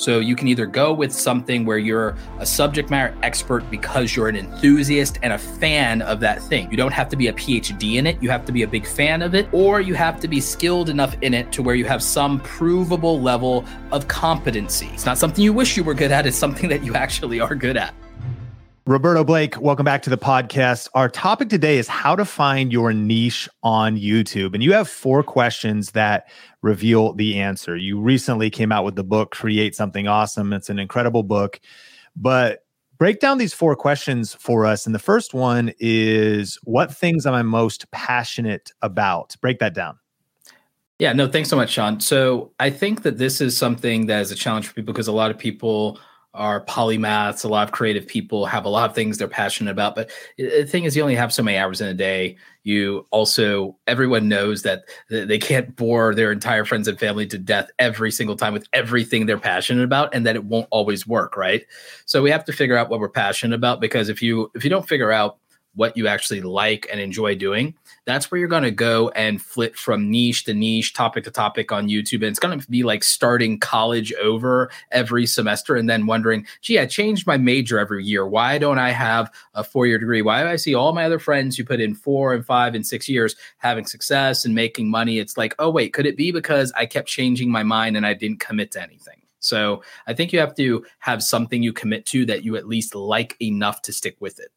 So 0.00 0.18
you 0.18 0.34
can 0.34 0.48
either 0.48 0.64
go 0.64 0.94
with 0.94 1.12
something 1.12 1.66
where 1.66 1.76
you're 1.76 2.16
a 2.38 2.46
subject 2.46 2.88
matter 2.88 3.14
expert 3.22 3.70
because 3.70 4.16
you're 4.16 4.28
an 4.28 4.36
enthusiast 4.36 5.18
and 5.22 5.34
a 5.34 5.38
fan 5.38 6.00
of 6.00 6.20
that 6.20 6.40
thing. 6.40 6.70
You 6.70 6.78
don't 6.78 6.92
have 6.92 7.10
to 7.10 7.16
be 7.16 7.28
a 7.28 7.34
PhD 7.34 7.96
in 7.96 8.06
it, 8.06 8.16
you 8.22 8.30
have 8.30 8.46
to 8.46 8.52
be 8.52 8.62
a 8.62 8.66
big 8.66 8.86
fan 8.86 9.20
of 9.20 9.34
it, 9.34 9.46
or 9.52 9.82
you 9.82 9.92
have 9.92 10.18
to 10.20 10.26
be 10.26 10.40
skilled 10.40 10.88
enough 10.88 11.14
in 11.20 11.34
it 11.34 11.52
to 11.52 11.62
where 11.62 11.74
you 11.74 11.84
have 11.84 12.02
some 12.02 12.40
provable 12.40 13.20
level 13.20 13.66
of 13.92 14.08
competency. 14.08 14.88
It's 14.94 15.04
not 15.04 15.18
something 15.18 15.44
you 15.44 15.52
wish 15.52 15.76
you 15.76 15.84
were 15.84 15.92
good 15.92 16.12
at, 16.12 16.26
it's 16.26 16.34
something 16.34 16.70
that 16.70 16.82
you 16.82 16.94
actually 17.04 17.38
are 17.38 17.54
good 17.54 17.76
at. 17.76 17.94
Roberto 18.86 19.22
Blake, 19.24 19.60
welcome 19.60 19.84
back 19.84 20.00
to 20.02 20.10
the 20.10 20.16
podcast. 20.16 20.88
Our 20.94 21.08
topic 21.08 21.50
today 21.50 21.76
is 21.76 21.86
how 21.86 22.16
to 22.16 22.24
find 22.24 22.72
your 22.72 22.94
niche 22.94 23.46
on 23.62 23.96
YouTube. 23.96 24.54
And 24.54 24.62
you 24.62 24.72
have 24.72 24.88
four 24.88 25.22
questions 25.22 25.90
that 25.90 26.28
reveal 26.62 27.12
the 27.12 27.38
answer. 27.38 27.76
You 27.76 28.00
recently 28.00 28.48
came 28.48 28.72
out 28.72 28.84
with 28.84 28.96
the 28.96 29.04
book, 29.04 29.32
Create 29.32 29.74
Something 29.76 30.08
Awesome. 30.08 30.54
It's 30.54 30.70
an 30.70 30.78
incredible 30.78 31.22
book. 31.22 31.60
But 32.16 32.64
break 32.96 33.20
down 33.20 33.36
these 33.36 33.52
four 33.52 33.76
questions 33.76 34.32
for 34.32 34.64
us. 34.64 34.86
And 34.86 34.94
the 34.94 34.98
first 34.98 35.34
one 35.34 35.72
is 35.78 36.58
What 36.64 36.94
things 36.94 37.26
am 37.26 37.34
I 37.34 37.42
most 37.42 37.90
passionate 37.90 38.72
about? 38.80 39.36
Break 39.42 39.58
that 39.58 39.74
down. 39.74 39.98
Yeah, 40.98 41.12
no, 41.12 41.28
thanks 41.28 41.50
so 41.50 41.56
much, 41.56 41.70
Sean. 41.70 42.00
So 42.00 42.52
I 42.58 42.70
think 42.70 43.02
that 43.02 43.18
this 43.18 43.40
is 43.42 43.56
something 43.56 44.06
that 44.06 44.20
is 44.20 44.30
a 44.32 44.34
challenge 44.34 44.66
for 44.66 44.74
people 44.74 44.92
because 44.92 45.08
a 45.08 45.12
lot 45.12 45.30
of 45.30 45.38
people 45.38 45.98
are 46.32 46.64
polymaths. 46.64 47.44
A 47.44 47.48
lot 47.48 47.66
of 47.66 47.72
creative 47.72 48.06
people 48.06 48.46
have 48.46 48.64
a 48.64 48.68
lot 48.68 48.88
of 48.88 48.94
things 48.94 49.18
they're 49.18 49.28
passionate 49.28 49.70
about. 49.70 49.94
But 49.94 50.10
the 50.38 50.64
thing 50.64 50.84
is, 50.84 50.96
you 50.96 51.02
only 51.02 51.16
have 51.16 51.32
so 51.32 51.42
many 51.42 51.58
hours 51.58 51.80
in 51.80 51.88
a 51.88 51.94
day. 51.94 52.36
You 52.62 53.06
also, 53.10 53.76
everyone 53.86 54.28
knows 54.28 54.62
that 54.62 54.84
they 55.08 55.38
can't 55.38 55.74
bore 55.74 56.14
their 56.14 56.30
entire 56.30 56.64
friends 56.64 56.86
and 56.86 56.98
family 56.98 57.26
to 57.26 57.38
death 57.38 57.70
every 57.78 58.12
single 58.12 58.36
time 58.36 58.52
with 58.52 58.68
everything 58.72 59.26
they're 59.26 59.38
passionate 59.38 59.82
about, 59.82 60.14
and 60.14 60.24
that 60.26 60.36
it 60.36 60.44
won't 60.44 60.68
always 60.70 61.06
work, 61.06 61.36
right? 61.36 61.64
So 62.06 62.22
we 62.22 62.30
have 62.30 62.44
to 62.44 62.52
figure 62.52 62.76
out 62.76 62.90
what 62.90 63.00
we're 63.00 63.08
passionate 63.08 63.56
about 63.56 63.80
because 63.80 64.08
if 64.08 64.22
you 64.22 64.50
if 64.54 64.62
you 64.62 64.70
don't 64.70 64.88
figure 64.88 65.10
out 65.10 65.38
what 65.74 65.96
you 65.96 66.06
actually 66.08 66.40
like 66.40 66.88
and 66.90 67.00
enjoy 67.00 67.34
doing, 67.34 67.74
that's 68.04 68.30
where 68.30 68.38
you're 68.38 68.48
going 68.48 68.64
to 68.64 68.70
go 68.70 69.08
and 69.10 69.40
flip 69.40 69.76
from 69.76 70.10
niche 70.10 70.44
to 70.44 70.54
niche, 70.54 70.94
topic 70.94 71.24
to 71.24 71.30
topic 71.30 71.70
on 71.70 71.88
YouTube. 71.88 72.16
And 72.16 72.24
it's 72.24 72.38
going 72.38 72.58
to 72.58 72.70
be 72.70 72.82
like 72.82 73.04
starting 73.04 73.58
college 73.58 74.12
over 74.14 74.70
every 74.90 75.26
semester 75.26 75.76
and 75.76 75.88
then 75.88 76.06
wondering, 76.06 76.46
gee, 76.60 76.78
I 76.78 76.86
changed 76.86 77.26
my 77.26 77.36
major 77.36 77.78
every 77.78 78.04
year. 78.04 78.26
Why 78.26 78.58
don't 78.58 78.78
I 78.78 78.90
have 78.90 79.30
a 79.54 79.62
four 79.62 79.86
year 79.86 79.98
degree? 79.98 80.22
Why 80.22 80.42
do 80.42 80.48
I 80.48 80.56
see 80.56 80.74
all 80.74 80.92
my 80.92 81.04
other 81.04 81.18
friends 81.18 81.56
who 81.56 81.64
put 81.64 81.80
in 81.80 81.94
four 81.94 82.34
and 82.34 82.44
five 82.44 82.74
and 82.74 82.86
six 82.86 83.08
years 83.08 83.36
having 83.58 83.86
success 83.86 84.44
and 84.44 84.54
making 84.54 84.90
money? 84.90 85.18
It's 85.18 85.36
like, 85.36 85.54
oh, 85.58 85.70
wait, 85.70 85.92
could 85.92 86.06
it 86.06 86.16
be 86.16 86.32
because 86.32 86.72
I 86.72 86.86
kept 86.86 87.08
changing 87.08 87.50
my 87.50 87.62
mind 87.62 87.96
and 87.96 88.06
I 88.06 88.14
didn't 88.14 88.40
commit 88.40 88.72
to 88.72 88.82
anything? 88.82 89.22
So 89.40 89.82
I 90.06 90.14
think 90.14 90.32
you 90.32 90.38
have 90.38 90.54
to 90.56 90.84
have 90.98 91.22
something 91.22 91.62
you 91.62 91.72
commit 91.72 92.06
to 92.06 92.26
that 92.26 92.44
you 92.44 92.56
at 92.56 92.68
least 92.68 92.94
like 92.94 93.36
enough 93.40 93.82
to 93.82 93.92
stick 93.92 94.16
with 94.20 94.38
it. 94.38 94.52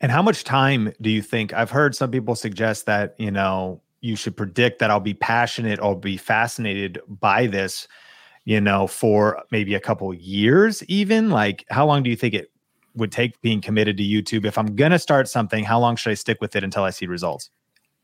And 0.00 0.12
how 0.12 0.22
much 0.22 0.44
time 0.44 0.92
do 1.00 1.10
you 1.10 1.22
think? 1.22 1.54
I've 1.54 1.70
heard 1.70 1.94
some 1.94 2.10
people 2.10 2.34
suggest 2.34 2.86
that, 2.86 3.14
you 3.18 3.30
know, 3.30 3.80
you 4.00 4.14
should 4.14 4.36
predict 4.36 4.78
that 4.78 4.90
I'll 4.90 5.00
be 5.00 5.14
passionate 5.14 5.80
or 5.80 5.98
be 5.98 6.16
fascinated 6.16 7.00
by 7.08 7.46
this, 7.46 7.88
you 8.44 8.60
know, 8.60 8.86
for 8.86 9.42
maybe 9.50 9.74
a 9.74 9.80
couple 9.80 10.12
years, 10.12 10.84
even. 10.84 11.30
Like, 11.30 11.64
how 11.70 11.86
long 11.86 12.02
do 12.02 12.10
you 12.10 12.16
think 12.16 12.34
it 12.34 12.50
would 12.94 13.10
take 13.10 13.40
being 13.40 13.60
committed 13.60 13.96
to 13.96 14.02
YouTube? 14.02 14.44
If 14.44 14.58
I'm 14.58 14.76
going 14.76 14.92
to 14.92 14.98
start 14.98 15.28
something, 15.28 15.64
how 15.64 15.80
long 15.80 15.96
should 15.96 16.10
I 16.10 16.14
stick 16.14 16.40
with 16.40 16.54
it 16.54 16.62
until 16.62 16.84
I 16.84 16.90
see 16.90 17.06
results? 17.06 17.50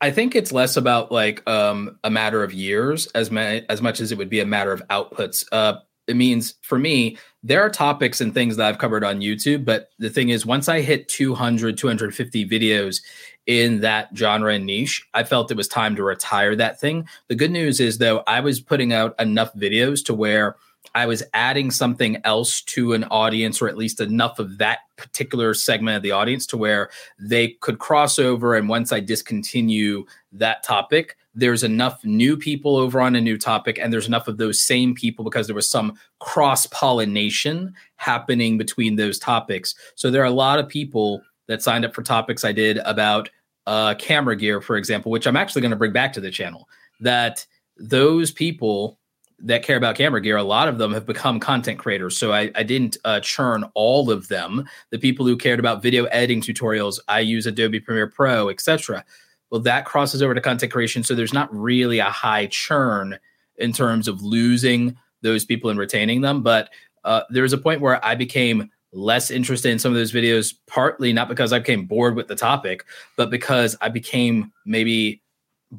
I 0.01 0.11
think 0.11 0.35
it's 0.35 0.51
less 0.51 0.75
about 0.75 1.11
like 1.11 1.47
um, 1.47 1.97
a 2.03 2.09
matter 2.09 2.43
of 2.43 2.53
years 2.53 3.05
as, 3.07 3.31
ma- 3.31 3.59
as 3.69 3.81
much 3.81 4.01
as 4.01 4.11
it 4.11 4.17
would 4.17 4.29
be 4.29 4.41
a 4.41 4.45
matter 4.45 4.73
of 4.73 4.81
outputs. 4.89 5.45
Uh, 5.51 5.75
it 6.07 6.15
means 6.15 6.55
for 6.61 6.77
me 6.77 7.17
there 7.43 7.61
are 7.61 7.69
topics 7.69 8.21
and 8.21 8.33
things 8.33 8.55
that 8.55 8.67
i've 8.67 8.77
covered 8.77 9.03
on 9.03 9.19
youtube 9.19 9.65
but 9.65 9.89
the 9.99 10.09
thing 10.09 10.29
is 10.29 10.45
once 10.45 10.67
i 10.67 10.81
hit 10.81 11.07
200 11.07 11.77
250 11.77 12.47
videos 12.47 13.01
in 13.45 13.81
that 13.81 14.09
genre 14.15 14.53
and 14.53 14.65
niche 14.65 15.07
i 15.13 15.23
felt 15.23 15.51
it 15.51 15.57
was 15.57 15.67
time 15.67 15.95
to 15.95 16.03
retire 16.03 16.55
that 16.55 16.79
thing. 16.79 17.07
The 17.27 17.35
good 17.35 17.51
news 17.51 17.79
is 17.79 17.97
though 17.97 18.23
i 18.27 18.39
was 18.39 18.61
putting 18.61 18.93
out 18.93 19.15
enough 19.19 19.53
videos 19.55 20.03
to 20.05 20.13
where 20.13 20.55
I 20.95 21.05
was 21.05 21.23
adding 21.33 21.71
something 21.71 22.17
else 22.23 22.61
to 22.61 22.93
an 22.93 23.03
audience, 23.05 23.61
or 23.61 23.67
at 23.67 23.77
least 23.77 23.99
enough 23.99 24.37
of 24.37 24.57
that 24.59 24.79
particular 24.95 25.53
segment 25.53 25.97
of 25.97 26.03
the 26.03 26.11
audience 26.11 26.45
to 26.47 26.57
where 26.57 26.89
they 27.19 27.49
could 27.61 27.79
cross 27.79 28.19
over. 28.19 28.55
And 28.55 28.69
once 28.69 28.91
I 28.91 28.99
discontinue 28.99 30.05
that 30.33 30.63
topic, 30.63 31.17
there's 31.33 31.63
enough 31.63 32.03
new 32.05 32.37
people 32.37 32.75
over 32.75 33.01
on 33.01 33.15
a 33.15 33.21
new 33.21 33.37
topic, 33.37 33.79
and 33.79 33.91
there's 33.91 34.07
enough 34.07 34.27
of 34.27 34.37
those 34.37 34.61
same 34.61 34.93
people 34.93 35.25
because 35.25 35.47
there 35.47 35.55
was 35.55 35.69
some 35.69 35.97
cross 36.19 36.67
pollination 36.67 37.73
happening 37.95 38.57
between 38.57 38.95
those 38.95 39.17
topics. 39.17 39.73
So 39.95 40.11
there 40.11 40.21
are 40.21 40.25
a 40.25 40.31
lot 40.31 40.59
of 40.59 40.67
people 40.67 41.23
that 41.47 41.63
signed 41.63 41.85
up 41.85 41.95
for 41.95 42.03
topics 42.03 42.45
I 42.45 42.51
did 42.51 42.77
about 42.79 43.29
uh, 43.65 43.95
camera 43.95 44.35
gear, 44.35 44.61
for 44.61 44.77
example, 44.77 45.11
which 45.11 45.25
I'm 45.25 45.37
actually 45.37 45.61
going 45.61 45.71
to 45.71 45.77
bring 45.77 45.93
back 45.93 46.13
to 46.13 46.21
the 46.21 46.31
channel. 46.31 46.69
That 46.99 47.45
those 47.77 48.29
people 48.29 48.99
that 49.39 49.63
care 49.63 49.77
about 49.77 49.95
camera 49.95 50.21
gear, 50.21 50.37
a 50.37 50.43
lot 50.43 50.67
of 50.67 50.77
them 50.77 50.93
have 50.93 51.05
become 51.05 51.39
content 51.39 51.79
creators. 51.79 52.17
So 52.17 52.31
I, 52.31 52.51
I 52.55 52.63
didn't 52.63 52.97
uh, 53.05 53.19
churn 53.19 53.65
all 53.73 54.09
of 54.09 54.27
them. 54.27 54.65
The 54.91 54.99
people 54.99 55.25
who 55.25 55.37
cared 55.37 55.59
about 55.59 55.81
video 55.81 56.05
editing 56.05 56.41
tutorials, 56.41 56.99
I 57.07 57.19
use 57.19 57.45
Adobe 57.45 57.79
Premiere 57.79 58.07
Pro, 58.07 58.49
etc. 58.49 59.03
Well, 59.49 59.61
that 59.61 59.85
crosses 59.85 60.21
over 60.21 60.33
to 60.33 60.41
content 60.41 60.71
creation. 60.71 61.03
So 61.03 61.15
there's 61.15 61.33
not 61.33 61.53
really 61.55 61.99
a 61.99 62.05
high 62.05 62.47
churn 62.47 63.19
in 63.57 63.73
terms 63.73 64.07
of 64.07 64.21
losing 64.21 64.97
those 65.21 65.45
people 65.45 65.69
and 65.69 65.79
retaining 65.79 66.21
them. 66.21 66.43
But 66.43 66.69
uh, 67.03 67.23
there 67.29 67.43
was 67.43 67.53
a 67.53 67.57
point 67.57 67.81
where 67.81 68.03
I 68.05 68.15
became 68.15 68.69
less 68.93 69.31
interested 69.31 69.71
in 69.71 69.79
some 69.79 69.91
of 69.91 69.97
those 69.97 70.11
videos, 70.11 70.53
partly 70.67 71.11
not 71.13 71.27
because 71.27 71.51
I 71.51 71.59
became 71.59 71.85
bored 71.85 72.15
with 72.15 72.27
the 72.27 72.35
topic, 72.35 72.85
but 73.17 73.31
because 73.31 73.75
I 73.81 73.89
became 73.89 74.51
maybe 74.65 75.22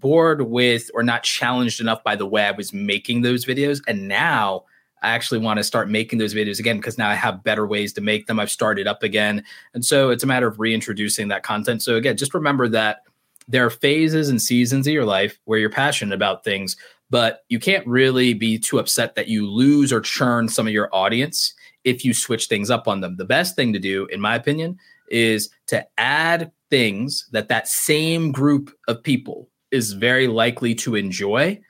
bored 0.00 0.43
with 0.43 0.91
or 0.94 1.03
not 1.03 1.22
challenged 1.22 1.81
enough 1.81 2.03
by 2.05 2.16
the 2.16 2.27
way 2.27 2.44
I 2.44 2.50
was 2.50 2.72
making 2.72 3.22
those 3.22 3.44
videos. 3.44 3.81
And 3.87 4.09
now 4.09 4.65
I 5.03 5.10
actually 5.10 5.38
want 5.38 5.59
to 5.59 5.65
start 5.65 5.91
making 5.91 6.19
those 6.19 6.34
videos 6.34 6.59
again 6.59 6.78
because 6.78 6.99
now 6.99 7.09
I 7.09 7.15
have 7.15 7.44
better 7.44 7.66
ways 7.66 7.93
to 7.94 8.00
make 8.00 8.27
them. 8.27 8.41
I've 8.41 8.50
started 8.50 8.87
up 8.87 9.03
again. 9.03 9.44
And 9.75 9.84
so 9.84 10.10
it's 10.10 10.25
a 10.25 10.27
matter 10.27 10.47
of 10.47 10.59
reintroducing 10.59 11.28
that 11.28 11.43
content. 11.43 11.82
So 11.82 11.97
again, 11.97 12.16
just 12.16 12.34
remember 12.34 12.69
that 12.69 13.03
there 13.47 13.66
are 13.66 13.71
phases 13.71 14.31
and 14.31 14.41
seasons 14.41 14.87
of 14.87 14.93
your 14.93 15.05
life 15.05 15.38
where 15.44 15.59
you're 15.59 15.69
passionate 15.69 16.15
about 16.15 16.43
things, 16.43 16.76
but 17.11 17.44
you 17.50 17.59
can't 17.59 17.87
really 17.87 18.32
be 18.32 18.59
too 18.59 18.78
upset 18.78 19.15
that 19.15 19.28
you 19.28 19.49
lose 19.49 19.93
or 19.93 20.00
churn 20.00 20.49
some 20.49 20.66
of 20.66 20.72
your 20.72 20.88
audience 20.94 21.53
if 21.84 22.05
you 22.05 22.15
switch 22.15 22.47
things 22.47 22.71
up 22.71 22.88
on 22.88 23.03
them. 23.03 23.16
The 23.16 23.26
best 23.26 23.55
thing 23.55 23.75
to 23.75 23.78
do, 23.78 24.06
in 24.06 24.21
my 24.21 24.34
opinion, 24.34 24.78
is 25.09 25.50
to 25.66 25.87
add 25.99 26.50
things 26.71 27.28
that 27.32 27.49
that 27.49 27.69
same 27.69 28.32
group 28.32 28.75
of 28.88 29.03
people 29.03 29.50
is 29.74 29.92
very 29.92 30.28
likely 30.28 30.74
to 30.76 30.94
enjoy. 30.94 31.60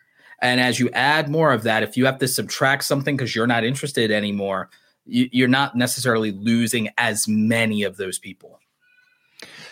And 0.41 0.61
as 0.61 0.79
you 0.79 0.91
add 0.91 1.29
more 1.29 1.53
of 1.53 1.63
that, 1.63 1.83
if 1.83 1.97
you 1.97 2.05
have 2.05 2.19
to 2.19 2.29
subtract 2.29 2.85
something 2.85 3.17
because 3.17 3.35
you're 3.35 3.47
not 3.47 3.65
interested 3.65 4.11
anymore, 4.11 4.69
you, 5.07 5.45
are 5.45 5.49
not 5.49 5.75
necessarily 5.75 6.33
losing 6.33 6.91
as 6.99 7.27
many 7.27 7.83
of 7.83 7.97
those 7.97 8.19
people. 8.19 8.61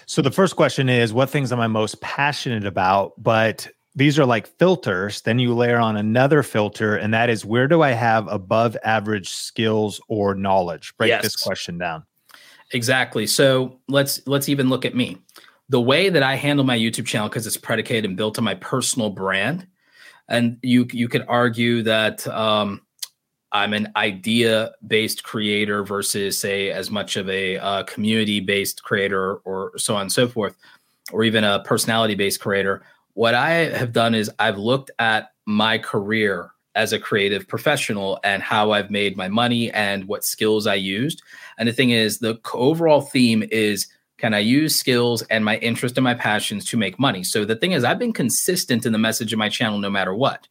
So 0.06 0.22
the 0.22 0.30
first 0.30 0.56
question 0.56 0.88
is 0.88 1.12
what 1.12 1.30
things 1.30 1.52
am 1.52 1.60
I 1.60 1.66
most 1.66 2.00
passionate 2.00 2.66
about? 2.66 3.12
But 3.22 3.68
these 3.94 4.18
are 4.18 4.24
like 4.24 4.46
filters. 4.58 5.20
Then 5.20 5.38
you 5.38 5.54
layer 5.54 5.78
on 5.78 5.96
another 5.96 6.42
filter, 6.42 6.96
and 6.96 7.12
that 7.12 7.28
is 7.28 7.44
where 7.44 7.68
do 7.68 7.82
I 7.82 7.90
have 7.90 8.26
above 8.28 8.76
average 8.82 9.28
skills 9.28 10.00
or 10.08 10.34
knowledge? 10.34 10.94
Break 10.96 11.08
yes. 11.08 11.22
this 11.22 11.36
question 11.36 11.78
down. 11.78 12.04
Exactly. 12.72 13.26
So 13.26 13.78
let's 13.88 14.26
let's 14.26 14.48
even 14.48 14.70
look 14.70 14.86
at 14.86 14.94
me 14.94 15.18
the 15.72 15.80
way 15.80 16.10
that 16.10 16.22
I 16.22 16.34
handle 16.36 16.66
my 16.66 16.78
YouTube 16.78 17.06
channel 17.06 17.30
because 17.30 17.46
it's 17.46 17.56
predicated 17.56 18.04
and 18.04 18.14
built 18.14 18.36
on 18.36 18.44
my 18.44 18.54
personal 18.56 19.08
brand, 19.08 19.66
and 20.28 20.58
you 20.62 20.86
you 20.92 21.08
could 21.08 21.24
argue 21.26 21.82
that 21.82 22.26
um, 22.28 22.82
I'm 23.52 23.72
an 23.72 23.90
idea 23.96 24.72
based 24.86 25.24
creator 25.24 25.82
versus 25.82 26.38
say 26.38 26.70
as 26.70 26.90
much 26.90 27.16
of 27.16 27.26
a 27.30 27.56
uh, 27.56 27.84
community 27.84 28.38
based 28.38 28.82
creator 28.82 29.36
or 29.46 29.72
so 29.78 29.96
on 29.96 30.02
and 30.02 30.12
so 30.12 30.28
forth, 30.28 30.56
or 31.10 31.24
even 31.24 31.42
a 31.42 31.62
personality 31.64 32.16
based 32.16 32.40
creator. 32.40 32.84
What 33.14 33.34
I 33.34 33.52
have 33.74 33.94
done 33.94 34.14
is 34.14 34.30
I've 34.38 34.58
looked 34.58 34.90
at 34.98 35.32
my 35.46 35.78
career 35.78 36.50
as 36.74 36.92
a 36.92 36.98
creative 36.98 37.48
professional 37.48 38.20
and 38.24 38.42
how 38.42 38.72
I've 38.72 38.90
made 38.90 39.16
my 39.16 39.28
money 39.28 39.70
and 39.70 40.04
what 40.04 40.22
skills 40.22 40.66
I 40.66 40.74
used. 40.74 41.22
And 41.56 41.66
the 41.66 41.72
thing 41.72 41.90
is, 41.90 42.18
the 42.18 42.38
overall 42.52 43.00
theme 43.00 43.42
is 43.50 43.86
can 44.22 44.34
I 44.34 44.38
use 44.38 44.76
skills 44.76 45.22
and 45.22 45.44
my 45.44 45.56
interest 45.58 45.98
and 45.98 46.04
my 46.04 46.14
passions 46.14 46.64
to 46.66 46.76
make 46.76 46.96
money? 46.96 47.24
So 47.24 47.44
the 47.44 47.56
thing 47.56 47.72
is, 47.72 47.82
I've 47.82 47.98
been 47.98 48.12
consistent 48.12 48.86
in 48.86 48.92
the 48.92 48.98
message 48.98 49.32
of 49.32 49.38
my 49.40 49.48
channel 49.48 49.80
no 49.80 49.90
matter 49.90 50.14
what. 50.14 50.46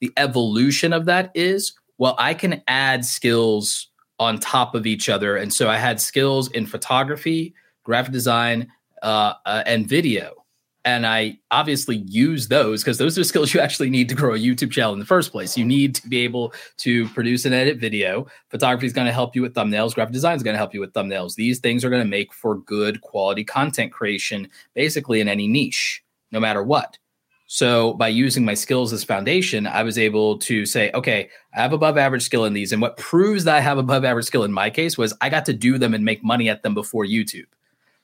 The 0.00 0.12
evolution 0.16 0.92
of 0.92 1.04
that 1.04 1.30
is, 1.32 1.74
well, 1.96 2.16
I 2.18 2.34
can 2.34 2.60
add 2.66 3.04
skills 3.04 3.88
on 4.18 4.40
top 4.40 4.74
of 4.74 4.84
each 4.84 5.08
other. 5.08 5.36
And 5.36 5.54
so 5.54 5.70
I 5.70 5.76
had 5.76 6.00
skills 6.00 6.50
in 6.50 6.66
photography, 6.66 7.54
graphic 7.84 8.12
design, 8.12 8.72
uh, 9.00 9.34
uh, 9.46 9.62
and 9.64 9.88
video. 9.88 10.43
And 10.84 11.06
I 11.06 11.38
obviously 11.50 11.96
use 11.96 12.48
those 12.48 12.82
because 12.82 12.98
those 12.98 13.18
are 13.18 13.24
skills 13.24 13.54
you 13.54 13.60
actually 13.60 13.88
need 13.88 14.08
to 14.10 14.14
grow 14.14 14.34
a 14.34 14.38
YouTube 14.38 14.70
channel 14.70 14.92
in 14.92 14.98
the 14.98 15.06
first 15.06 15.32
place. 15.32 15.56
You 15.56 15.64
need 15.64 15.94
to 15.94 16.08
be 16.08 16.18
able 16.18 16.52
to 16.78 17.08
produce 17.08 17.46
and 17.46 17.54
edit 17.54 17.78
video. 17.78 18.26
Photography 18.50 18.86
is 18.86 18.92
going 18.92 19.06
to 19.06 19.12
help 19.12 19.34
you 19.34 19.40
with 19.40 19.54
thumbnails. 19.54 19.94
Graphic 19.94 20.12
design 20.12 20.36
is 20.36 20.42
going 20.42 20.54
to 20.54 20.58
help 20.58 20.74
you 20.74 20.80
with 20.80 20.92
thumbnails. 20.92 21.36
These 21.36 21.60
things 21.60 21.84
are 21.84 21.90
going 21.90 22.02
to 22.02 22.08
make 22.08 22.32
for 22.34 22.56
good 22.56 23.00
quality 23.00 23.44
content 23.44 23.92
creation, 23.92 24.48
basically 24.74 25.20
in 25.20 25.28
any 25.28 25.48
niche, 25.48 26.04
no 26.32 26.38
matter 26.38 26.62
what. 26.62 26.98
So 27.46 27.94
by 27.94 28.08
using 28.08 28.44
my 28.44 28.54
skills 28.54 28.92
as 28.92 29.04
foundation, 29.04 29.66
I 29.66 29.82
was 29.82 29.98
able 29.98 30.38
to 30.40 30.66
say, 30.66 30.90
okay, 30.92 31.30
I 31.54 31.62
have 31.62 31.72
above 31.72 31.96
average 31.96 32.22
skill 32.22 32.44
in 32.44 32.52
these. 32.52 32.72
And 32.72 32.82
what 32.82 32.96
proves 32.96 33.44
that 33.44 33.56
I 33.56 33.60
have 33.60 33.78
above 33.78 34.04
average 34.04 34.26
skill 34.26 34.44
in 34.44 34.52
my 34.52 34.70
case 34.70 34.98
was 34.98 35.14
I 35.20 35.30
got 35.30 35.44
to 35.46 35.52
do 35.52 35.78
them 35.78 35.94
and 35.94 36.04
make 36.04 36.24
money 36.24 36.48
at 36.48 36.62
them 36.62 36.74
before 36.74 37.04
YouTube. 37.04 37.46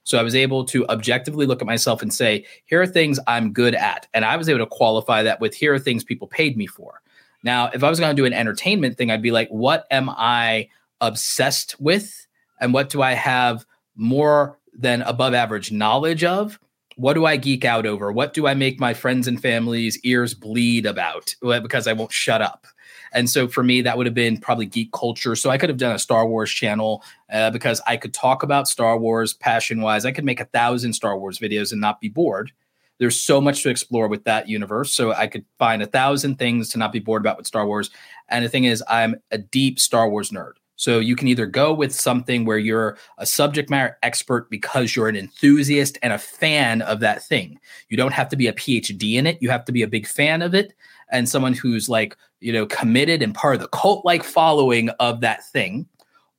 So 0.04 0.18
I 0.18 0.22
was 0.22 0.34
able 0.34 0.64
to 0.66 0.86
objectively 0.88 1.46
look 1.46 1.60
at 1.60 1.66
myself 1.66 2.02
and 2.02 2.12
say, 2.12 2.44
here 2.64 2.80
are 2.80 2.86
things 2.86 3.20
I'm 3.26 3.52
good 3.52 3.74
at. 3.74 4.06
And 4.14 4.24
I 4.24 4.36
was 4.36 4.48
able 4.48 4.60
to 4.60 4.66
qualify 4.66 5.22
that 5.22 5.40
with 5.40 5.54
here 5.54 5.74
are 5.74 5.78
things 5.78 6.04
people 6.04 6.26
paid 6.26 6.56
me 6.56 6.66
for. 6.66 7.00
Now, 7.42 7.70
if 7.72 7.82
I 7.84 7.90
was 7.90 8.00
going 8.00 8.14
to 8.14 8.20
do 8.20 8.26
an 8.26 8.32
entertainment 8.32 8.96
thing, 8.96 9.10
I'd 9.10 9.22
be 9.22 9.30
like, 9.30 9.48
what 9.48 9.86
am 9.90 10.10
I 10.10 10.68
obsessed 11.00 11.80
with? 11.80 12.26
And 12.60 12.74
what 12.74 12.90
do 12.90 13.02
I 13.02 13.12
have 13.12 13.64
more 13.96 14.58
than 14.74 15.02
above 15.02 15.34
average 15.34 15.72
knowledge 15.72 16.24
of? 16.24 16.58
What 16.96 17.14
do 17.14 17.24
I 17.24 17.36
geek 17.36 17.64
out 17.64 17.86
over? 17.86 18.12
What 18.12 18.34
do 18.34 18.46
I 18.46 18.54
make 18.54 18.78
my 18.78 18.92
friends 18.92 19.26
and 19.26 19.40
family's 19.40 19.98
ears 20.00 20.34
bleed 20.34 20.84
about 20.84 21.34
because 21.40 21.86
I 21.86 21.94
won't 21.94 22.12
shut 22.12 22.42
up? 22.42 22.66
And 23.12 23.28
so 23.28 23.48
for 23.48 23.62
me, 23.62 23.82
that 23.82 23.96
would 23.96 24.06
have 24.06 24.14
been 24.14 24.38
probably 24.38 24.66
geek 24.66 24.92
culture. 24.92 25.34
So 25.34 25.50
I 25.50 25.58
could 25.58 25.68
have 25.68 25.78
done 25.78 25.94
a 25.94 25.98
Star 25.98 26.26
Wars 26.26 26.50
channel 26.50 27.02
uh, 27.32 27.50
because 27.50 27.80
I 27.86 27.96
could 27.96 28.14
talk 28.14 28.42
about 28.42 28.68
Star 28.68 28.98
Wars 28.98 29.32
passion 29.32 29.80
wise. 29.80 30.04
I 30.04 30.12
could 30.12 30.24
make 30.24 30.40
a 30.40 30.44
thousand 30.46 30.92
Star 30.92 31.18
Wars 31.18 31.38
videos 31.38 31.72
and 31.72 31.80
not 31.80 32.00
be 32.00 32.08
bored. 32.08 32.52
There's 32.98 33.18
so 33.18 33.40
much 33.40 33.62
to 33.62 33.70
explore 33.70 34.08
with 34.08 34.24
that 34.24 34.48
universe. 34.48 34.92
So 34.92 35.12
I 35.12 35.26
could 35.26 35.44
find 35.58 35.82
a 35.82 35.86
thousand 35.86 36.36
things 36.38 36.68
to 36.70 36.78
not 36.78 36.92
be 36.92 36.98
bored 36.98 37.22
about 37.22 37.38
with 37.38 37.46
Star 37.46 37.66
Wars. 37.66 37.90
And 38.28 38.44
the 38.44 38.48
thing 38.48 38.64
is, 38.64 38.84
I'm 38.88 39.16
a 39.30 39.38
deep 39.38 39.80
Star 39.80 40.08
Wars 40.08 40.30
nerd. 40.30 40.52
So 40.80 40.98
you 40.98 41.14
can 41.14 41.28
either 41.28 41.44
go 41.44 41.74
with 41.74 41.94
something 41.94 42.46
where 42.46 42.56
you're 42.56 42.96
a 43.18 43.26
subject 43.26 43.68
matter 43.68 43.98
expert 44.02 44.48
because 44.48 44.96
you're 44.96 45.10
an 45.10 45.16
enthusiast 45.16 45.98
and 46.02 46.10
a 46.10 46.18
fan 46.18 46.80
of 46.80 47.00
that 47.00 47.22
thing. 47.22 47.60
You 47.90 47.98
don't 47.98 48.14
have 48.14 48.30
to 48.30 48.36
be 48.36 48.46
a 48.46 48.54
PhD 48.54 49.16
in 49.16 49.26
it. 49.26 49.36
You 49.42 49.50
have 49.50 49.66
to 49.66 49.72
be 49.72 49.82
a 49.82 49.86
big 49.86 50.06
fan 50.06 50.40
of 50.40 50.54
it 50.54 50.72
and 51.12 51.28
someone 51.28 51.52
who's 51.52 51.90
like, 51.90 52.16
you 52.40 52.50
know, 52.50 52.64
committed 52.64 53.20
and 53.20 53.34
part 53.34 53.56
of 53.56 53.60
the 53.60 53.68
cult 53.68 54.06
like 54.06 54.24
following 54.24 54.88
of 55.00 55.20
that 55.20 55.44
thing. 55.44 55.86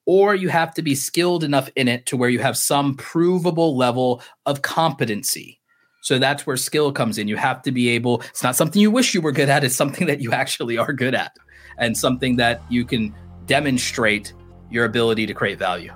Or 0.07 0.33
you 0.33 0.49
have 0.49 0.73
to 0.73 0.81
be 0.81 0.95
skilled 0.95 1.43
enough 1.43 1.69
in 1.75 1.87
it 1.87 2.07
to 2.07 2.17
where 2.17 2.31
you 2.31 2.39
have 2.39 2.57
some 2.57 2.95
provable 2.95 3.77
level 3.77 4.23
of 4.47 4.63
competency. 4.63 5.59
So 6.01 6.17
that's 6.17 6.47
where 6.47 6.57
skill 6.57 6.91
comes 6.91 7.19
in. 7.19 7.27
You 7.27 7.37
have 7.37 7.61
to 7.61 7.71
be 7.71 7.89
able, 7.89 8.21
it's 8.21 8.41
not 8.41 8.55
something 8.55 8.81
you 8.81 8.89
wish 8.89 9.13
you 9.13 9.21
were 9.21 9.31
good 9.31 9.49
at, 9.49 9.63
it's 9.63 9.75
something 9.75 10.07
that 10.07 10.19
you 10.19 10.31
actually 10.31 10.79
are 10.79 10.93
good 10.93 11.13
at 11.13 11.37
and 11.77 11.95
something 11.95 12.37
that 12.37 12.63
you 12.69 12.85
can 12.85 13.13
demonstrate 13.51 14.33
your 14.69 14.85
ability 14.85 15.25
to 15.25 15.33
create 15.33 15.59
value. 15.59 15.91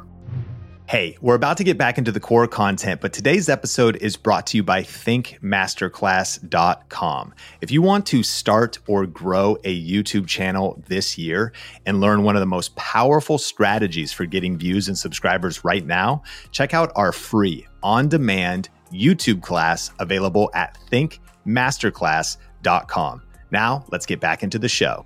Hey, 0.90 1.18
we're 1.22 1.36
about 1.36 1.56
to 1.57 1.63
get 1.63 1.78
back 1.78 1.98
into 1.98 2.12
the 2.12 2.19
core 2.19 2.50
content, 2.50 3.00
but 3.00 3.13
today's 3.13 3.48
episode 3.48 3.96
is 3.96 4.18
brought 4.18 4.46
to 4.48 4.57
you 4.57 4.63
by 4.63 4.84
thinkmasterclass.com. 4.84 7.34
If 7.62 7.72
you 7.72 7.81
want 7.81 8.06
to 8.07 8.24
start 8.24 8.80
or 8.90 9.06
grow 9.06 9.56
a 9.63 9.90
YouTube 9.90 10.28
channel 10.28 10.84
this 10.90 11.18
year 11.18 11.54
and 11.86 12.02
learn 12.02 12.24
one 12.24 12.36
of 12.36 12.42
the 12.42 12.46
most 12.46 12.75
powerful 12.75 13.38
strategies 13.38 14.12
for 14.12 14.25
getting 14.25 14.58
views 14.58 14.90
and 14.90 14.98
subscribers 14.98 15.63
right 15.63 15.86
now, 15.86 16.24
check 16.51 16.74
out 16.74 16.92
our 16.98 17.13
free 17.13 17.66
on 17.81 18.10
demand 18.10 18.68
YouTube 18.92 19.42
class 19.42 19.92
available 20.00 20.51
at 20.54 20.78
thinkmasterclass.com. 20.92 23.22
Now, 23.50 23.86
let's 23.92 24.06
get 24.06 24.19
back 24.19 24.44
into 24.44 24.60
the 24.60 24.68
show. 24.68 25.06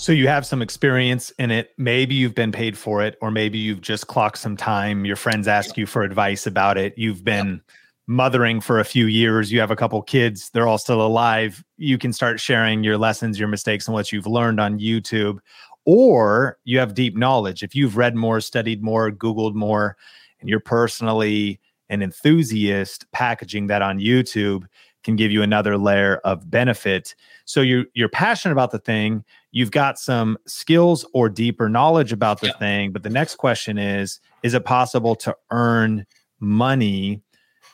So 0.00 0.12
you 0.12 0.28
have 0.28 0.46
some 0.46 0.62
experience 0.62 1.30
in 1.38 1.50
it. 1.50 1.74
Maybe 1.76 2.14
you've 2.14 2.34
been 2.34 2.52
paid 2.52 2.78
for 2.78 3.02
it, 3.02 3.18
or 3.20 3.30
maybe 3.30 3.58
you've 3.58 3.82
just 3.82 4.06
clocked 4.06 4.38
some 4.38 4.56
time. 4.56 5.04
Your 5.04 5.14
friends 5.14 5.46
ask 5.46 5.76
you 5.76 5.84
for 5.84 6.00
advice 6.00 6.46
about 6.46 6.78
it. 6.78 6.94
You've 6.96 7.22
been 7.22 7.60
mothering 8.06 8.62
for 8.62 8.80
a 8.80 8.84
few 8.84 9.04
years. 9.04 9.52
You 9.52 9.60
have 9.60 9.70
a 9.70 9.76
couple 9.76 10.00
kids. 10.00 10.48
They're 10.54 10.66
all 10.66 10.78
still 10.78 11.02
alive. 11.02 11.62
You 11.76 11.98
can 11.98 12.14
start 12.14 12.40
sharing 12.40 12.82
your 12.82 12.96
lessons, 12.96 13.38
your 13.38 13.48
mistakes, 13.48 13.88
and 13.88 13.94
what 13.94 14.10
you've 14.10 14.26
learned 14.26 14.58
on 14.58 14.78
YouTube. 14.78 15.38
Or 15.84 16.56
you 16.64 16.78
have 16.78 16.94
deep 16.94 17.14
knowledge. 17.14 17.62
If 17.62 17.74
you've 17.74 17.98
read 17.98 18.16
more, 18.16 18.40
studied 18.40 18.82
more, 18.82 19.10
Googled 19.10 19.54
more, 19.54 19.98
and 20.40 20.48
you're 20.48 20.60
personally 20.60 21.60
an 21.90 22.00
enthusiast, 22.00 23.04
packaging 23.12 23.66
that 23.66 23.82
on 23.82 23.98
YouTube 23.98 24.64
can 25.04 25.16
give 25.16 25.30
you 25.30 25.42
another 25.42 25.76
layer 25.76 26.16
of 26.18 26.50
benefit. 26.50 27.14
So 27.44 27.60
you're 27.60 27.84
you're 27.94 28.08
passionate 28.08 28.52
about 28.52 28.70
the 28.70 28.78
thing, 28.78 29.24
you've 29.52 29.70
got 29.70 29.98
some 29.98 30.38
skills 30.46 31.06
or 31.12 31.28
deeper 31.28 31.68
knowledge 31.68 32.12
about 32.12 32.40
the 32.40 32.48
yeah. 32.48 32.58
thing, 32.58 32.92
but 32.92 33.02
the 33.02 33.10
next 33.10 33.36
question 33.36 33.78
is 33.78 34.20
is 34.42 34.54
it 34.54 34.64
possible 34.64 35.14
to 35.16 35.36
earn 35.50 36.06
money? 36.38 37.22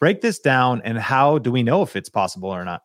Break 0.00 0.20
this 0.20 0.38
down 0.38 0.82
and 0.84 0.98
how 0.98 1.38
do 1.38 1.50
we 1.50 1.62
know 1.62 1.82
if 1.82 1.96
it's 1.96 2.08
possible 2.08 2.50
or 2.50 2.64
not? 2.64 2.82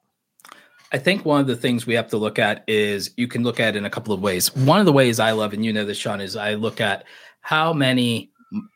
I 0.94 0.98
think 0.98 1.24
one 1.24 1.40
of 1.40 1.48
the 1.48 1.56
things 1.56 1.86
we 1.86 1.94
have 1.94 2.10
to 2.10 2.18
look 2.18 2.38
at 2.38 2.64
is 2.68 3.12
you 3.16 3.28
can 3.28 3.44
look 3.44 3.60
at 3.62 3.76
it 3.76 3.78
in 3.78 3.86
a 3.86 3.90
couple 3.90 4.14
of 4.14 4.22
ways. 4.22 4.54
One 4.56 4.80
of 4.80 4.86
the 4.86 4.92
ways 4.92 5.20
I 5.20 5.32
love, 5.32 5.54
and 5.54 5.64
you 5.64 5.72
know 5.72 5.86
this, 5.86 5.98
Sean, 5.98 6.20
is 6.20 6.36
I 6.36 6.56
look 6.56 6.82
at 6.82 7.06
how 7.40 7.72
many 7.72 8.31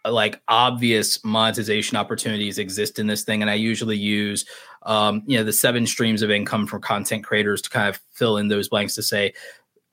like 0.05 0.41
obvious 0.47 1.23
monetization 1.23 1.97
opportunities 1.97 2.57
exist 2.57 2.97
in 2.99 3.07
this 3.07 3.23
thing 3.23 3.41
and 3.41 3.51
i 3.51 3.53
usually 3.53 3.97
use 3.97 4.45
um, 4.83 5.23
you 5.25 5.37
know 5.37 5.43
the 5.43 5.51
seven 5.51 5.87
streams 5.87 6.21
of 6.21 6.29
income 6.29 6.67
from 6.67 6.81
content 6.81 7.23
creators 7.23 7.61
to 7.61 7.69
kind 7.69 7.89
of 7.89 7.99
fill 8.11 8.37
in 8.37 8.47
those 8.47 8.69
blanks 8.69 8.95
to 8.95 9.03
say 9.03 9.33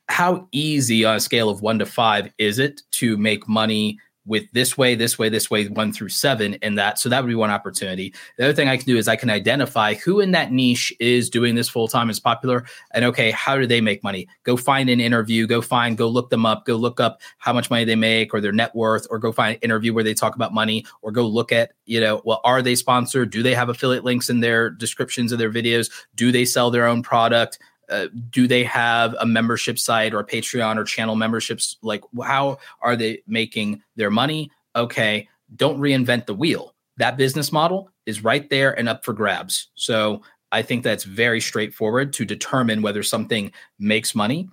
how 0.08 0.46
easy 0.52 1.04
on 1.04 1.16
a 1.16 1.20
scale 1.20 1.48
of 1.48 1.62
one 1.62 1.78
to 1.78 1.86
five 1.86 2.30
is 2.38 2.58
it 2.58 2.82
to 2.90 3.16
make 3.16 3.48
money 3.48 3.98
with 4.24 4.44
this 4.52 4.78
way, 4.78 4.94
this 4.94 5.18
way, 5.18 5.28
this 5.28 5.50
way, 5.50 5.66
one 5.68 5.92
through 5.92 6.08
seven 6.08 6.56
and 6.62 6.78
that. 6.78 6.98
So 6.98 7.08
that 7.08 7.22
would 7.22 7.28
be 7.28 7.34
one 7.34 7.50
opportunity. 7.50 8.14
The 8.38 8.44
other 8.44 8.52
thing 8.52 8.68
I 8.68 8.76
can 8.76 8.86
do 8.86 8.96
is 8.96 9.08
I 9.08 9.16
can 9.16 9.30
identify 9.30 9.94
who 9.94 10.20
in 10.20 10.30
that 10.32 10.52
niche 10.52 10.92
is 11.00 11.28
doing 11.28 11.54
this 11.54 11.68
full 11.68 11.88
time 11.88 12.08
is 12.08 12.20
popular. 12.20 12.64
And 12.92 13.04
okay, 13.06 13.32
how 13.32 13.56
do 13.56 13.66
they 13.66 13.80
make 13.80 14.04
money? 14.04 14.28
Go 14.44 14.56
find 14.56 14.88
an 14.88 15.00
interview, 15.00 15.46
go 15.46 15.60
find, 15.60 15.98
go 15.98 16.08
look 16.08 16.30
them 16.30 16.46
up, 16.46 16.66
go 16.66 16.76
look 16.76 17.00
up 17.00 17.20
how 17.38 17.52
much 17.52 17.70
money 17.70 17.84
they 17.84 17.96
make 17.96 18.32
or 18.32 18.40
their 18.40 18.52
net 18.52 18.74
worth, 18.74 19.06
or 19.10 19.18
go 19.18 19.32
find 19.32 19.56
an 19.56 19.60
interview 19.62 19.92
where 19.92 20.04
they 20.04 20.14
talk 20.14 20.36
about 20.36 20.54
money, 20.54 20.86
or 21.02 21.10
go 21.10 21.26
look 21.26 21.50
at, 21.50 21.72
you 21.86 22.00
know, 22.00 22.22
well, 22.24 22.40
are 22.44 22.62
they 22.62 22.74
sponsored? 22.74 23.30
Do 23.30 23.42
they 23.42 23.54
have 23.54 23.68
affiliate 23.68 24.04
links 24.04 24.30
in 24.30 24.40
their 24.40 24.70
descriptions 24.70 25.32
of 25.32 25.38
their 25.38 25.52
videos? 25.52 25.90
Do 26.14 26.30
they 26.30 26.44
sell 26.44 26.70
their 26.70 26.86
own 26.86 27.02
product? 27.02 27.58
Uh, 27.88 28.06
do 28.30 28.46
they 28.46 28.64
have 28.64 29.14
a 29.20 29.26
membership 29.26 29.78
site 29.78 30.14
or 30.14 30.24
Patreon 30.24 30.76
or 30.76 30.84
channel 30.84 31.16
memberships? 31.16 31.76
Like, 31.82 32.02
how 32.24 32.58
are 32.80 32.96
they 32.96 33.22
making 33.26 33.82
their 33.96 34.10
money? 34.10 34.50
Okay, 34.74 35.28
don't 35.56 35.78
reinvent 35.80 36.26
the 36.26 36.34
wheel. 36.34 36.74
That 36.96 37.16
business 37.16 37.52
model 37.52 37.90
is 38.06 38.24
right 38.24 38.48
there 38.50 38.78
and 38.78 38.88
up 38.88 39.04
for 39.04 39.12
grabs. 39.12 39.68
So 39.74 40.22
I 40.52 40.62
think 40.62 40.84
that's 40.84 41.04
very 41.04 41.40
straightforward 41.40 42.12
to 42.14 42.24
determine 42.24 42.82
whether 42.82 43.02
something 43.02 43.52
makes 43.78 44.14
money. 44.14 44.48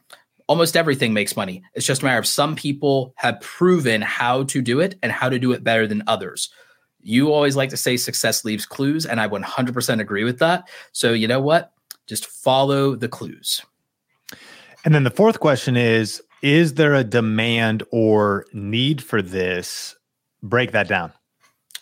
Almost 0.48 0.76
everything 0.76 1.14
makes 1.14 1.36
money. 1.36 1.62
It's 1.76 1.86
just 1.86 2.02
a 2.02 2.06
matter 2.06 2.20
of 2.20 2.26
some 2.26 2.56
people 2.56 3.14
have 3.18 3.40
proven 3.42 4.02
how 4.02 4.44
to 4.46 4.62
do 4.62 4.80
it 4.80 4.96
and 5.04 5.12
how 5.12 5.30
to 5.30 5.38
do 5.38 5.52
it 5.52 5.64
better 5.64 5.86
than 5.86 6.04
others. 6.08 6.50
You 7.02 7.32
always 7.32 7.56
like 7.56 7.70
to 7.70 7.78
say 7.78 7.98
success 7.98 8.44
leaves 8.44 8.66
clues, 8.66 9.06
and 9.06 9.22
I 9.22 9.28
100% 9.28 10.00
agree 10.00 10.24
with 10.24 10.40
that. 10.40 10.70
So, 10.92 11.14
you 11.14 11.28
know 11.28 11.40
what? 11.40 11.72
Just 12.10 12.26
follow 12.26 12.96
the 12.96 13.08
clues. 13.08 13.62
And 14.84 14.96
then 14.96 15.04
the 15.04 15.12
fourth 15.12 15.40
question 15.40 15.78
is 15.78 16.22
Is 16.42 16.74
there 16.74 16.96
a 16.96 17.04
demand 17.04 17.84
or 17.92 18.46
need 18.52 19.02
for 19.04 19.22
this? 19.22 19.96
Break 20.42 20.72
that 20.72 20.88
down. 20.88 21.14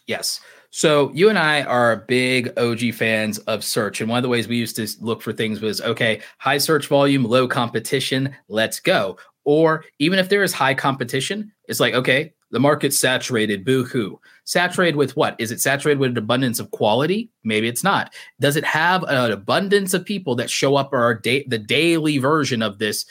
Yes. 0.06 0.42
So 0.70 1.12
you 1.14 1.30
and 1.30 1.40
I 1.40 1.64
are 1.64 1.96
big 1.96 2.52
OG 2.58 2.94
fans 2.94 3.40
of 3.40 3.64
search. 3.64 4.02
And 4.02 4.10
one 4.10 4.18
of 4.18 4.24
the 4.24 4.30
ways 4.30 4.48
we 4.48 4.58
used 4.58 4.76
to 4.76 4.88
look 5.00 5.22
for 5.22 5.32
things 5.32 5.62
was 5.62 5.82
okay, 5.82 6.22
high 6.40 6.58
search 6.58 6.88
volume, 6.88 7.24
low 7.24 7.48
competition, 7.48 8.36
let's 8.50 8.80
go. 8.80 9.18
Or 9.46 9.86
even 10.00 10.20
if 10.20 10.28
there 10.28 10.44
is 10.44 10.52
high 10.52 10.74
competition, 10.74 11.54
it's 11.70 11.80
like, 11.80 11.94
okay, 11.94 12.34
the 12.52 12.60
market's 12.60 12.98
saturated, 12.98 13.66
boo 13.66 13.84
hoo. 13.84 14.20
Saturated 14.46 14.96
with 14.96 15.16
what? 15.16 15.36
Is 15.40 15.52
it 15.52 15.60
saturated 15.60 16.00
with 16.00 16.12
an 16.12 16.18
abundance 16.18 16.60
of 16.60 16.72
quality? 16.72 17.30
Maybe 17.44 17.68
it's 17.68 17.84
not. 17.84 18.14
Does 18.40 18.56
it 18.56 18.64
have 18.64 19.04
an 19.04 19.32
abundance 19.32 19.94
of 19.94 20.06
people 20.06 20.36
that 20.36 20.50
show 20.50 20.76
up 20.76 20.94
or 20.94 21.16
da- 21.16 21.46
the 21.48 21.58
daily 21.58 22.18
version 22.18 22.62
of 22.62 22.80
this? 22.80 23.06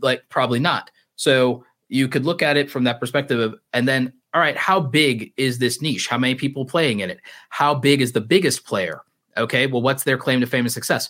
Like, 0.00 0.22
probably 0.30 0.58
not. 0.58 0.90
So 1.16 1.64
you 1.88 2.08
could 2.08 2.24
look 2.24 2.42
at 2.42 2.56
it 2.56 2.70
from 2.70 2.84
that 2.84 3.00
perspective 3.00 3.38
of, 3.38 3.54
and 3.72 3.86
then, 3.86 4.12
all 4.32 4.40
right, 4.40 4.56
how 4.56 4.80
big 4.80 5.32
is 5.36 5.58
this 5.58 5.82
niche? 5.82 6.06
How 6.06 6.18
many 6.18 6.34
people 6.34 6.64
playing 6.64 7.00
in 7.00 7.10
it? 7.10 7.20
How 7.50 7.74
big 7.74 8.00
is 8.00 8.12
the 8.12 8.20
biggest 8.20 8.64
player? 8.64 9.02
Okay, 9.36 9.66
well, 9.66 9.82
what's 9.82 10.04
their 10.04 10.18
claim 10.18 10.40
to 10.40 10.46
fame 10.46 10.64
and 10.64 10.72
success? 10.72 11.08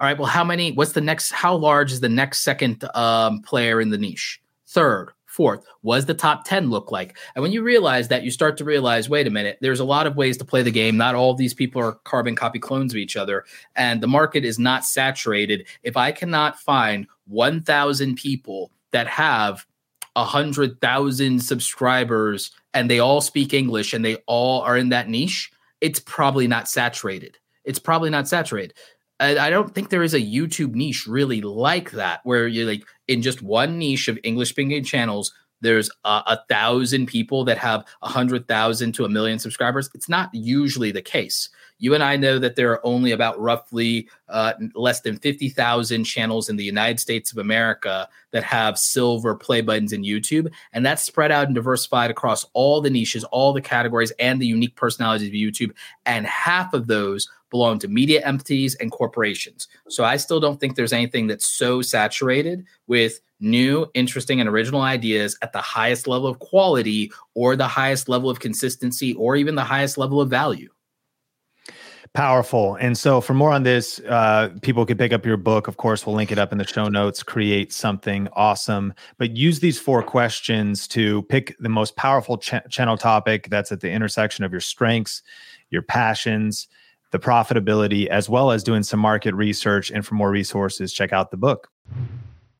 All 0.00 0.06
right, 0.06 0.18
well, 0.18 0.28
how 0.28 0.42
many? 0.42 0.72
What's 0.72 0.92
the 0.92 1.00
next? 1.00 1.32
How 1.32 1.54
large 1.54 1.92
is 1.92 2.00
the 2.00 2.08
next 2.08 2.40
second 2.40 2.84
um, 2.96 3.40
player 3.42 3.80
in 3.80 3.90
the 3.90 3.98
niche? 3.98 4.40
Third, 4.66 5.10
fourth? 5.32 5.64
Was 5.82 6.06
the 6.06 6.14
top 6.14 6.44
10 6.44 6.70
look 6.70 6.92
like? 6.92 7.16
And 7.34 7.42
when 7.42 7.52
you 7.52 7.62
realize 7.62 8.08
that, 8.08 8.22
you 8.22 8.30
start 8.30 8.56
to 8.58 8.64
realize, 8.64 9.08
wait 9.08 9.26
a 9.26 9.30
minute, 9.30 9.58
there's 9.60 9.80
a 9.80 9.84
lot 9.84 10.06
of 10.06 10.16
ways 10.16 10.36
to 10.36 10.44
play 10.44 10.62
the 10.62 10.70
game. 10.70 10.96
Not 10.96 11.14
all 11.14 11.30
of 11.30 11.38
these 11.38 11.54
people 11.54 11.80
are 11.82 11.92
carbon 12.04 12.36
copy 12.36 12.58
clones 12.58 12.92
of 12.92 12.98
each 12.98 13.16
other. 13.16 13.44
And 13.74 14.00
the 14.02 14.06
market 14.06 14.44
is 14.44 14.58
not 14.58 14.84
saturated. 14.84 15.66
If 15.82 15.96
I 15.96 16.12
cannot 16.12 16.60
find 16.60 17.06
1,000 17.26 18.16
people 18.16 18.70
that 18.90 19.06
have 19.06 19.66
100,000 20.14 21.40
subscribers 21.40 22.50
and 22.74 22.90
they 22.90 22.98
all 22.98 23.22
speak 23.22 23.54
English 23.54 23.94
and 23.94 24.04
they 24.04 24.16
all 24.26 24.60
are 24.60 24.76
in 24.76 24.90
that 24.90 25.08
niche, 25.08 25.50
it's 25.80 26.00
probably 26.00 26.46
not 26.46 26.68
saturated. 26.68 27.38
It's 27.64 27.78
probably 27.78 28.10
not 28.10 28.28
saturated. 28.28 28.74
I 29.22 29.50
don't 29.50 29.74
think 29.74 29.90
there 29.90 30.02
is 30.02 30.14
a 30.14 30.20
YouTube 30.20 30.74
niche 30.74 31.06
really 31.06 31.40
like 31.40 31.92
that, 31.92 32.20
where 32.24 32.46
you're 32.48 32.66
like 32.66 32.84
in 33.08 33.22
just 33.22 33.42
one 33.42 33.78
niche 33.78 34.08
of 34.08 34.18
English 34.22 34.50
speaking 34.50 34.84
channels, 34.84 35.32
there's 35.62 35.88
a, 36.04 36.22
a, 36.26 36.40
thousand 36.48 37.06
people 37.06 37.44
that 37.44 37.56
have 37.56 37.84
a 38.02 38.08
hundred 38.08 38.48
thousand 38.48 38.92
to 38.92 39.04
a 39.04 39.08
million 39.08 39.38
subscribers. 39.38 39.88
It's 39.94 40.08
not 40.08 40.28
usually 40.32 40.90
the 40.90 41.02
case. 41.02 41.48
You 41.78 41.94
and 41.94 42.02
I 42.02 42.16
know 42.16 42.38
that 42.38 42.56
there 42.56 42.70
are 42.72 42.84
only 42.86 43.12
about 43.12 43.40
roughly 43.40 44.08
uh, 44.28 44.52
less 44.74 45.00
than 45.00 45.18
50,000 45.18 46.04
channels 46.04 46.48
in 46.48 46.56
the 46.56 46.64
United 46.64 47.00
States 47.00 47.32
of 47.32 47.38
America 47.38 48.08
that 48.32 48.44
have 48.44 48.78
silver 48.78 49.34
play 49.34 49.62
buttons 49.62 49.92
in 49.92 50.02
YouTube. 50.02 50.48
And 50.72 50.86
that's 50.86 51.02
spread 51.02 51.32
out 51.32 51.46
and 51.46 51.54
diversified 51.54 52.10
across 52.10 52.46
all 52.52 52.80
the 52.80 52.90
niches, 52.90 53.24
all 53.24 53.52
the 53.52 53.60
categories, 53.60 54.12
and 54.18 54.40
the 54.40 54.46
unique 54.46 54.76
personalities 54.76 55.28
of 55.28 55.34
YouTube. 55.34 55.74
And 56.06 56.26
half 56.26 56.72
of 56.72 56.86
those 56.86 57.28
belong 57.52 57.78
to 57.78 57.86
media 57.86 58.26
entities 58.26 58.74
and 58.76 58.90
corporations. 58.90 59.68
So 59.88 60.02
I 60.02 60.16
still 60.16 60.40
don't 60.40 60.58
think 60.58 60.74
there's 60.74 60.92
anything 60.92 61.28
that's 61.28 61.46
so 61.46 61.82
saturated 61.82 62.64
with 62.88 63.20
new, 63.38 63.86
interesting, 63.94 64.40
and 64.40 64.48
original 64.48 64.80
ideas 64.80 65.38
at 65.42 65.52
the 65.52 65.60
highest 65.60 66.08
level 66.08 66.26
of 66.26 66.40
quality 66.40 67.12
or 67.34 67.54
the 67.54 67.68
highest 67.68 68.08
level 68.08 68.30
of 68.30 68.40
consistency 68.40 69.14
or 69.14 69.36
even 69.36 69.54
the 69.54 69.62
highest 69.62 69.98
level 69.98 70.20
of 70.20 70.30
value. 70.30 70.70
Powerful. 72.14 72.74
And 72.74 72.96
so, 72.98 73.22
for 73.22 73.32
more 73.32 73.52
on 73.52 73.62
this, 73.62 73.98
uh, 74.00 74.50
people 74.60 74.84
could 74.84 74.98
pick 74.98 75.14
up 75.14 75.24
your 75.24 75.38
book. 75.38 75.66
Of 75.66 75.78
course, 75.78 76.04
we'll 76.04 76.14
link 76.14 76.30
it 76.30 76.38
up 76.38 76.52
in 76.52 76.58
the 76.58 76.66
show 76.66 76.88
notes. 76.88 77.22
Create 77.22 77.72
something 77.72 78.28
awesome. 78.34 78.92
But 79.16 79.34
use 79.34 79.60
these 79.60 79.78
four 79.78 80.02
questions 80.02 80.86
to 80.88 81.22
pick 81.22 81.56
the 81.58 81.70
most 81.70 81.96
powerful 81.96 82.36
ch- 82.36 82.68
channel 82.68 82.98
topic 82.98 83.48
that's 83.48 83.72
at 83.72 83.80
the 83.80 83.90
intersection 83.90 84.44
of 84.44 84.52
your 84.52 84.60
strengths, 84.60 85.22
your 85.70 85.80
passions, 85.80 86.68
the 87.12 87.18
profitability, 87.18 88.06
as 88.08 88.28
well 88.28 88.50
as 88.50 88.64
doing 88.64 88.82
some 88.82 89.00
market 89.00 89.34
research. 89.34 89.90
And 89.90 90.04
for 90.04 90.16
more 90.16 90.30
resources, 90.30 90.92
check 90.92 91.12
out 91.12 91.30
the 91.30 91.36
book. 91.36 91.68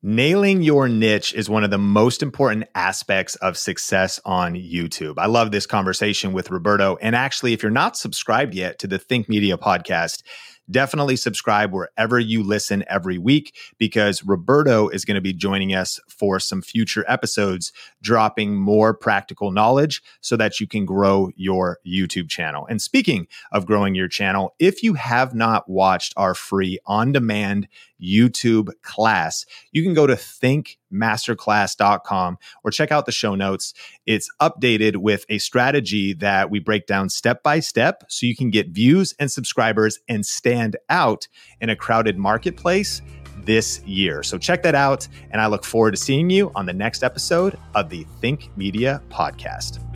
Nailing 0.05 0.61
your 0.61 0.89
niche 0.89 1.33
is 1.33 1.49
one 1.49 1.63
of 1.63 1.71
the 1.71 1.77
most 1.77 2.21
important 2.21 2.65
aspects 2.75 3.35
of 3.35 3.57
success 3.57 4.19
on 4.25 4.53
YouTube. 4.53 5.13
I 5.17 5.27
love 5.27 5.51
this 5.51 5.65
conversation 5.65 6.33
with 6.33 6.51
Roberto. 6.51 6.97
And 7.01 7.15
actually, 7.15 7.53
if 7.53 7.63
you're 7.63 7.71
not 7.71 7.95
subscribed 7.95 8.53
yet 8.53 8.79
to 8.79 8.87
the 8.87 8.99
Think 8.99 9.29
Media 9.29 9.57
podcast, 9.57 10.21
definitely 10.69 11.15
subscribe 11.15 11.73
wherever 11.73 12.19
you 12.19 12.43
listen 12.43 12.83
every 12.87 13.17
week 13.17 13.55
because 13.77 14.23
Roberto 14.23 14.89
is 14.89 15.05
going 15.05 15.15
to 15.15 15.21
be 15.21 15.33
joining 15.33 15.73
us 15.73 15.99
for 16.07 16.39
some 16.39 16.61
future 16.61 17.03
episodes, 17.07 17.71
dropping 18.01 18.55
more 18.55 18.93
practical 18.93 19.51
knowledge 19.51 20.01
so 20.21 20.37
that 20.37 20.59
you 20.59 20.67
can 20.67 20.85
grow 20.85 21.31
your 21.35 21.79
YouTube 21.85 22.29
channel. 22.29 22.65
And 22.69 22.81
speaking 22.81 23.27
of 23.51 23.65
growing 23.65 23.95
your 23.95 24.07
channel, 24.07 24.55
if 24.59 24.83
you 24.83 24.93
have 24.95 25.33
not 25.33 25.69
watched 25.69 26.13
our 26.17 26.33
free 26.33 26.79
on 26.85 27.11
demand 27.11 27.67
YouTube 28.01 28.69
class, 28.81 29.45
you 29.71 29.83
can 29.83 29.93
go 29.93 30.05
to 30.05 30.15
thinkmasterclass.com 30.15 32.37
or 32.63 32.71
check 32.71 32.91
out 32.91 33.05
the 33.05 33.11
show 33.11 33.35
notes. 33.35 33.73
It's 34.05 34.29
updated 34.41 34.97
with 34.97 35.25
a 35.29 35.37
strategy 35.37 36.13
that 36.15 36.49
we 36.49 36.59
break 36.59 36.85
down 36.85 37.07
step 37.09 37.41
by 37.43 37.61
step 37.61 38.03
so 38.09 38.25
you 38.25 38.35
can 38.35 38.49
get 38.49 38.67
views 38.69 39.15
and 39.19 39.31
subscribers 39.31 39.99
and 40.07 40.25
stand 40.53 40.77
out 40.89 41.27
in 41.61 41.69
a 41.69 41.75
crowded 41.75 42.15
marketplace 42.15 43.01
this 43.43 43.81
year. 43.85 44.21
So 44.21 44.37
check 44.37 44.61
that 44.63 44.75
out. 44.75 45.07
And 45.31 45.41
I 45.41 45.47
look 45.47 45.65
forward 45.65 45.91
to 45.91 45.97
seeing 45.97 46.29
you 46.29 46.51
on 46.53 46.67
the 46.67 46.73
next 46.73 47.03
episode 47.03 47.57
of 47.73 47.89
the 47.89 48.05
Think 48.21 48.55
Media 48.55 49.01
Podcast. 49.09 49.92